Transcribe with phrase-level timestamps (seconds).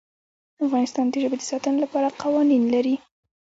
[0.65, 2.95] افغانستان د ژبې د ساتنې لپاره قوانین لري.